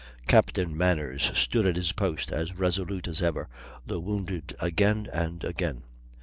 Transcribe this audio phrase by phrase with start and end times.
[0.27, 3.47] Captain Manners stood at his post, as resolute as ever,
[3.85, 5.83] though wounded again and again.